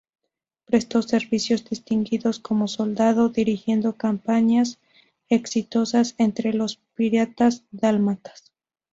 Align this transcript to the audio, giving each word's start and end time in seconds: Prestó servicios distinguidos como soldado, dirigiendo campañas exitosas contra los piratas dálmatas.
Prestó 0.65 1.03
servicios 1.03 1.63
distinguidos 1.63 2.39
como 2.39 2.67
soldado, 2.67 3.29
dirigiendo 3.29 3.93
campañas 3.97 4.79
exitosas 5.29 6.13
contra 6.13 6.51
los 6.53 6.77
piratas 6.95 7.65
dálmatas. 7.69 8.51